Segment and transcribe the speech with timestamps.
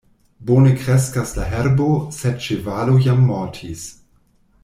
[0.49, 1.89] Bone kreskas la herbo,
[2.21, 3.87] sed ĉevalo jam mortis.